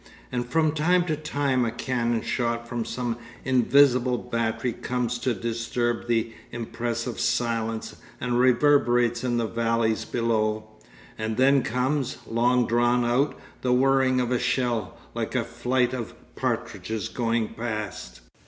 [0.31, 6.07] And from time to time a cannon shot from some invisible battery comes to disturb
[6.07, 10.63] the impressive silence and reverberates in the valleys below;
[11.19, 16.15] and then comes, long drawn out, the whirring of a shell, like a flight of
[16.35, 18.21] partridges going past.